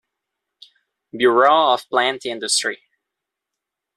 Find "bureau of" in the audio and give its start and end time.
1.15-1.87